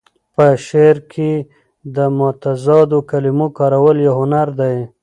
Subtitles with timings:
[0.35, 1.31] په شعر کې
[1.95, 4.77] د متضادو کلمو کارول یو هنر دی.